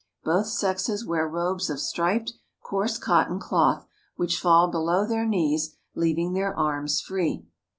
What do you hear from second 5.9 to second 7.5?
leaving their arms free.